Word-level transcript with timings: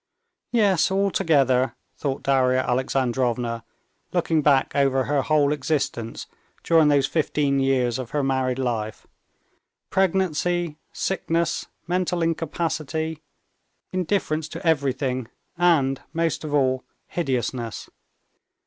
"Yes, 0.51 0.89
altogether," 0.91 1.75
thought 1.95 2.23
Darya 2.23 2.61
Alexandrovna, 2.61 3.63
looking 4.11 4.41
back 4.41 4.71
over 4.75 5.03
her 5.03 5.21
whole 5.21 5.53
existence 5.53 6.25
during 6.63 6.87
those 6.87 7.05
fifteen 7.05 7.59
years 7.59 7.99
of 7.99 8.09
her 8.09 8.23
married 8.23 8.57
life, 8.57 9.05
"pregnancy, 9.91 10.79
sickness, 10.91 11.67
mental 11.85 12.23
incapacity, 12.23 13.21
indifference 13.93 14.47
to 14.47 14.65
everything, 14.65 15.27
and 15.55 16.01
most 16.13 16.43
of 16.43 16.51
all—hideousness. 16.51 17.87